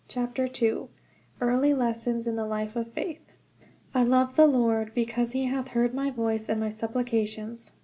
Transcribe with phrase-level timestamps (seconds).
[0.17, 0.87] '"II
[1.41, 3.21] EARLY LESSONS IN THE LIFE OF FAITH
[3.93, 7.73] "I love the Lord, because he hath heard my voice and my supplications."